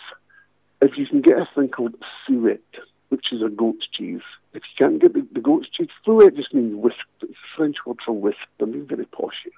[0.85, 1.95] if you can get a thing called
[2.27, 2.63] suet,
[3.09, 4.23] which is a goat's cheese.
[4.53, 7.01] If you can't get the, the goat's cheese, fouet just means whisked.
[7.23, 8.41] It's a French word for whisked.
[8.61, 9.53] I'm being very posh here.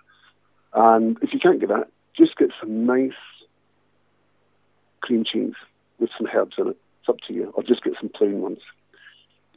[0.74, 3.12] And if you can't get that, just get some nice
[5.00, 5.54] cream cheese
[5.98, 6.76] with some herbs in it.
[7.00, 7.52] It's up to you.
[7.54, 8.60] Or just get some plain ones.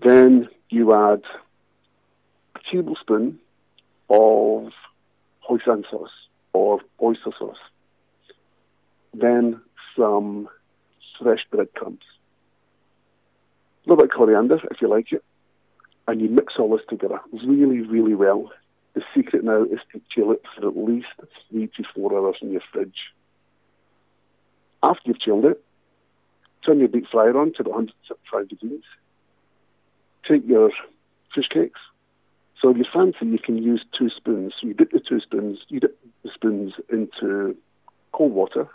[0.04, 1.24] Then you add
[2.56, 3.40] a tablespoon
[4.10, 4.72] of
[5.48, 6.10] hoisin sauce
[6.54, 7.58] or oyster sauce.
[9.14, 9.62] Then
[9.98, 10.48] some
[11.20, 12.04] fresh breadcrumbs
[13.86, 15.24] a little bit of coriander if you like it,
[16.08, 18.52] and you mix all this together really, really well.
[18.94, 21.08] The secret now is to chill it for at least
[21.50, 22.98] three to four hours in your fridge.
[24.84, 25.64] After you've chilled it,
[26.66, 28.84] turn your deep fryer on to about 175 degrees.
[30.28, 30.72] Take your
[31.34, 31.80] fish cakes.
[32.62, 34.54] So if you fancy, you can use two spoons.
[34.60, 37.56] So you dip the two spoons, you dip the spoons into
[38.12, 38.68] cold water.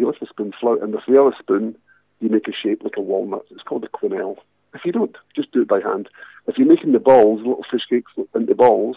[0.00, 1.76] You let the spoon float, and with the other spoon,
[2.20, 3.44] you make a shape like a walnut.
[3.50, 4.38] It's called a quenelle.
[4.72, 6.08] If you don't, just do it by hand.
[6.46, 8.96] If you're making the balls, little fish cakes into balls,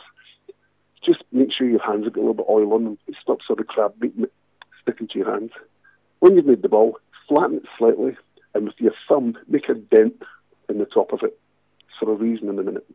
[1.06, 2.98] just make sure your hands have got a little bit of oil on them.
[3.06, 4.14] It stops all the crab meat
[4.82, 5.52] sticking to your hands.
[6.20, 8.16] When you've made the ball, flatten it slightly,
[8.54, 10.24] and with your thumb, make a dent
[10.70, 11.38] in the top of it
[12.00, 12.86] for a reason in a minute.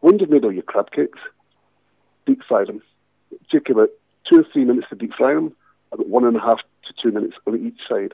[0.00, 1.18] When you've made all your crab cakes,
[2.26, 2.82] deep fry them.
[3.50, 3.88] Take about
[4.30, 5.56] two or three minutes to deep fry them,
[5.92, 8.12] about one and a half to two minutes on each side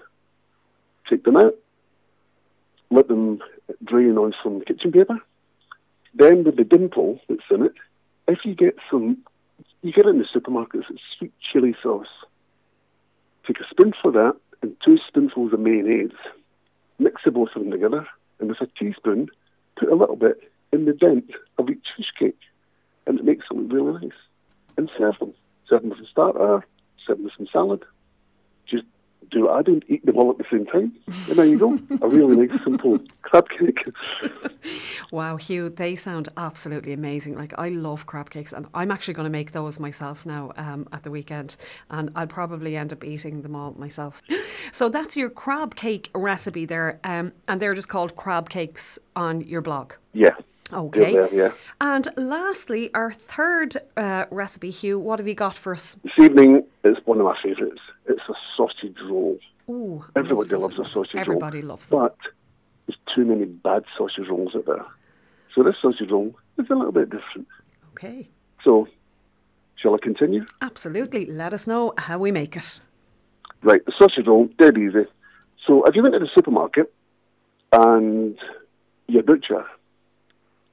[1.11, 1.57] take them out,
[2.91, 3.41] let them
[3.85, 5.19] drain on some kitchen paper.
[6.15, 7.75] Then with the dimple that's in it,
[8.29, 9.19] if you get some,
[9.83, 12.07] you get it in the supermarkets, it's sweet chili sauce.
[13.47, 16.17] Take a spoonful of that and two spoonfuls of mayonnaise.
[16.99, 18.07] Mix the both of them together,
[18.39, 19.29] and with a teaspoon,
[19.77, 22.39] put a little bit in the dent of each fish cake,
[23.07, 24.19] and it makes it look really nice.
[24.77, 25.33] And serve them.
[25.69, 26.67] Serve them with a starter,
[27.07, 27.85] serve them with some salad.
[28.71, 28.85] Just
[29.31, 31.79] do I do, eat them all at the same time, and there you go.
[32.03, 33.79] a really nice, simple crab cake.
[35.11, 37.35] Wow, Hugh, they sound absolutely amazing.
[37.35, 40.87] Like, I love crab cakes, and I'm actually going to make those myself now um,
[40.93, 41.57] at the weekend,
[41.91, 44.23] and I'll probably end up eating them all myself.
[44.73, 49.41] So, that's your crab cake recipe there, um, and they're just called crab cakes on
[49.41, 49.95] your blog.
[50.13, 50.37] Yeah.
[50.73, 51.15] Okay.
[51.15, 51.53] Yeah, yeah.
[51.81, 55.95] And lastly, our third uh, recipe, Hugh, what have you got for us?
[56.05, 57.81] This evening is one of my favourites.
[58.07, 59.39] It's a sausage roll.
[59.69, 61.21] Ooh, Everybody loves a sausage roll.
[61.21, 62.01] Everybody loves them.
[62.01, 62.17] But
[62.87, 64.85] there's too many bad sausage rolls out there.
[65.55, 67.49] So this sausage roll is a little bit different.
[67.93, 68.29] Okay.
[68.65, 68.89] So
[69.81, 70.45] Shall I continue?
[70.61, 71.25] Absolutely.
[71.25, 72.81] Let us know how we make it.
[73.63, 75.07] Right, the sausage roll, dead easy.
[75.67, 76.93] So if you went to the supermarket
[77.73, 78.37] and
[79.07, 79.65] your butcher,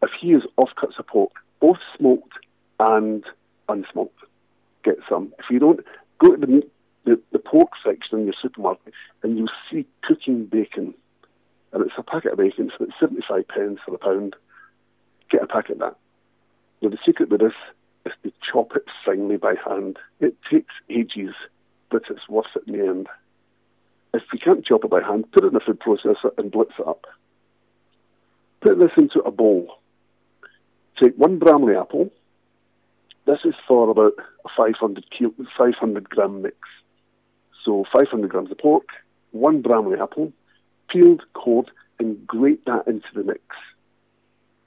[0.01, 1.31] if he is offcuts of pork,
[1.61, 2.33] both smoked
[2.79, 3.23] and
[3.69, 4.09] unsmoked,
[4.87, 5.33] get some.
[5.39, 5.81] If you don't,
[6.19, 6.63] go to the,
[7.05, 10.93] the, the pork section in your supermarket and you'll see cooking bacon.
[11.73, 14.35] And it's a packet of bacon, so it's 75 pence for a pound.
[15.29, 15.95] Get a packet of that.
[16.81, 17.53] Now, the secret with this
[18.05, 19.97] is to chop it finely by hand.
[20.19, 21.33] It takes ages,
[21.91, 23.07] but it's worth it in the end.
[24.13, 26.73] If you can't chop it by hand, put it in a food processor and blitz
[26.79, 27.05] it up.
[28.61, 29.77] Put this into a bowl.
[31.01, 32.09] Take one Bramley apple.
[33.27, 34.13] This is for about
[34.45, 36.55] a 500, kilo, 500 gram mix.
[37.65, 38.87] So 500 grams of pork,
[39.31, 40.31] one Bramley apple,
[40.89, 41.69] peeled, cored,
[41.99, 43.41] and grate that into the mix.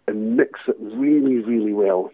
[0.06, 2.12] And mix it really, really well.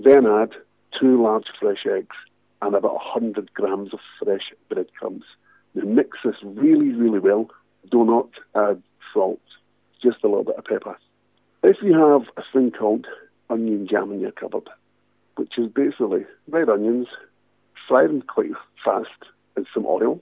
[0.00, 0.50] Then add
[0.98, 2.16] two large fresh eggs
[2.60, 5.26] and about 100 grams of fresh breadcrumbs.
[5.74, 7.50] Now mix this really, really well.
[7.88, 8.82] Do not add
[9.14, 9.40] salt,
[10.02, 10.98] just a little bit of pepper.
[11.62, 13.06] If you have a thing called
[13.48, 14.68] onion jam in your cupboard,
[15.38, 17.06] which is basically red onions,
[17.86, 18.50] fry them quite
[18.84, 19.08] fast
[19.56, 20.20] in some oil,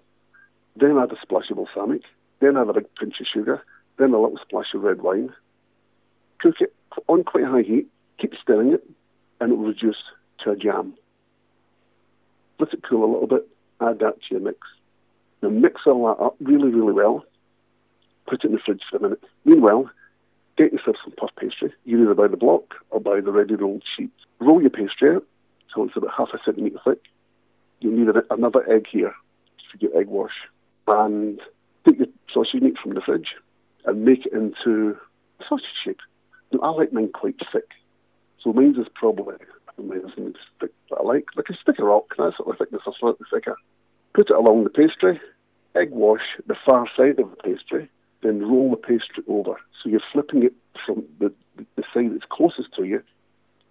[0.77, 2.03] then add a splash of balsamic,
[2.41, 3.63] then add a big pinch of sugar,
[3.99, 5.33] then a little splash of red wine.
[6.39, 6.75] Cook it
[7.09, 7.89] on quite high heat,
[8.19, 8.85] keep stirring it,
[9.41, 9.97] and it will reduce
[10.45, 10.95] to a jam.
[12.59, 13.49] Let it cool a little bit,
[13.81, 14.59] add that to your mix.
[15.43, 17.25] Now mix all that up really, really well.
[18.29, 19.23] Put it in the fridge for a minute.
[19.47, 19.91] Meanwhile,
[20.57, 21.73] get yourself some puff pastry.
[21.85, 24.11] You either buy the block or buy the ready rolled sheet.
[24.41, 25.25] Roll your pastry out
[25.75, 27.03] so it's about half a centimetre thick.
[27.81, 29.15] You'll need another egg here
[29.71, 30.33] for your egg wash.
[30.89, 31.41] And
[31.87, 33.35] take your sausage meat from the fridge
[33.85, 34.97] and make it into
[35.41, 36.01] a sausage shape.
[36.53, 37.71] Now, I like mine quite thick.
[38.43, 39.35] So mine's is probably,
[39.77, 42.83] mine's is thick, but I like, like a stick of rock, that sort of thickness,
[42.87, 43.57] or slightly thicker.
[44.15, 45.21] Put it along the pastry,
[45.75, 47.91] egg wash the far side of the pastry,
[48.23, 49.57] then roll the pastry over.
[49.83, 50.55] So you're flipping it
[50.85, 51.33] from the,
[51.77, 53.03] the side that's closest to you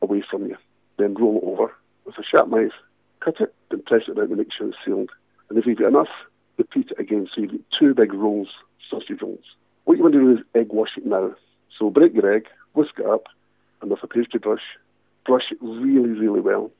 [0.02, 0.58] away from you.
[0.98, 1.74] Then roll it over
[2.06, 2.72] with a sharp knife,
[3.20, 5.10] cut it, then press it down to make sure it's sealed.
[5.50, 6.10] And if you've got enough,
[6.58, 7.28] repeat it again.
[7.34, 8.50] So you've got two big rolls,
[8.90, 9.46] sausage rolls.
[9.86, 11.36] What you want to do is egg wash it now.
[11.78, 13.26] So break your egg, whisk it up,
[13.82, 14.64] and with a pastry brush,
[15.26, 16.72] brush it really, really well.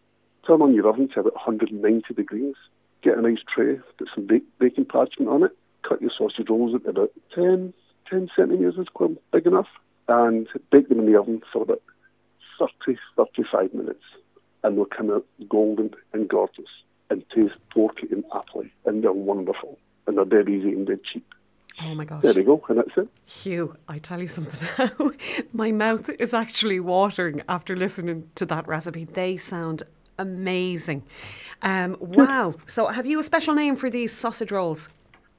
[0.48, 2.56] Turn on your oven to about 190 degrees.
[3.02, 4.28] Get a nice tray, put some
[4.60, 5.56] baking parchment on it,
[5.88, 7.74] cut your sausage rolls at about 10,
[8.10, 9.68] 10 centimetres, is quite big enough,
[10.08, 11.82] and bake them in the oven for about
[12.60, 14.04] 30, 35 minutes.
[14.64, 16.66] And they'll come out golden and gorgeous
[17.10, 19.78] and taste porky and apple, and they're wonderful.
[20.08, 21.26] And they're dead easy and dead cheap.
[21.82, 22.24] Oh my gosh.
[22.24, 23.10] There we go, and that's it.
[23.26, 25.12] Hugh, I tell you something now.
[25.54, 29.04] my mouth is actually watering after listening to that recipe.
[29.04, 29.84] They sound
[30.18, 31.04] amazing.
[31.62, 32.56] Um, wow.
[32.66, 34.90] so, have you a special name for these sausage rolls?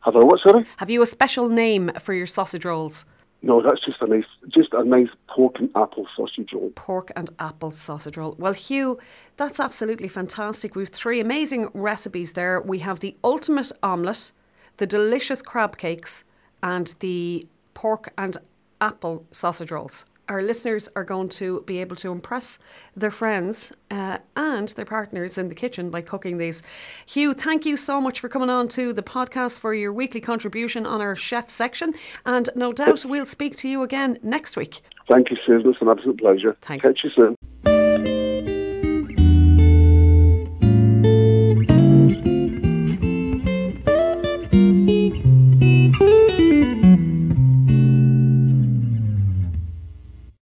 [0.06, 0.64] Have I what, sorry?
[0.76, 3.04] Have you a special name for your sausage rolls?
[3.42, 6.70] No, that's just a nice, just a nice pork and apple sausage roll.
[6.76, 8.36] Pork and apple sausage roll.
[8.38, 9.00] Well, Hugh,
[9.36, 10.76] that's absolutely fantastic.
[10.76, 12.60] We've three amazing recipes there.
[12.60, 14.30] We have the ultimate omelette,
[14.76, 16.22] the delicious crab cakes,
[16.62, 17.44] and the
[17.74, 18.36] pork and
[18.80, 22.58] apple sausage rolls our listeners are going to be able to impress
[22.96, 26.62] their friends uh, and their partners in the kitchen by cooking these.
[27.06, 30.86] Hugh, thank you so much for coming on to the podcast for your weekly contribution
[30.86, 31.94] on our chef section.
[32.24, 34.80] And no doubt we'll speak to you again next week.
[35.08, 35.70] Thank you, Susan.
[35.70, 36.56] It's an absolute pleasure.
[36.62, 36.84] Thanks.
[36.84, 37.75] Catch you soon.